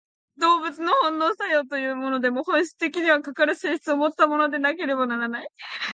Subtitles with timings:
[0.39, 5.47] 動物の本能作用というものでも、本質的には、かかる性質をもったものでなければならない。